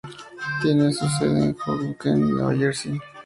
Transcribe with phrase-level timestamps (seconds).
[0.63, 2.99] Tiene su sede en Hoboken, Nueva Jersey.